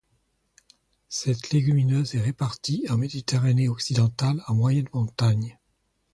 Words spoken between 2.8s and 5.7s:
en Méditerranée occidentale, en moyenne montagne.